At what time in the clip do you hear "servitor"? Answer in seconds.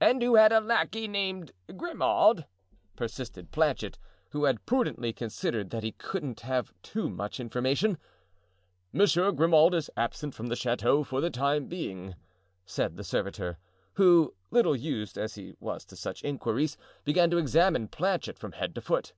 13.04-13.58